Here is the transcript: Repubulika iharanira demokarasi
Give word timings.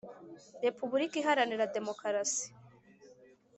Repubulika 0.65 1.15
iharanira 1.17 1.71
demokarasi 1.75 2.45